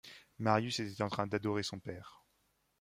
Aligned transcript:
Marius 0.39 0.79
était 0.79 1.03
en 1.03 1.09
train 1.09 1.27
d’adorer 1.27 1.61
son 1.61 1.77
père. 1.79 2.23